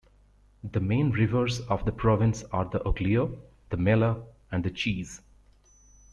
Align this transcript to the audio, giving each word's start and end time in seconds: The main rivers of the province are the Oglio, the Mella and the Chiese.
The 0.63 0.79
main 0.79 1.11
rivers 1.11 1.59
of 1.59 1.85
the 1.85 1.91
province 1.91 2.41
are 2.51 2.65
the 2.65 2.79
Oglio, 2.79 3.37
the 3.69 3.77
Mella 3.77 4.23
and 4.51 4.63
the 4.63 4.71
Chiese. 4.71 5.21